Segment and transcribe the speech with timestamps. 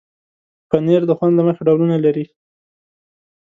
[0.69, 2.25] پنېر د خوند له مخې ډولونه لري.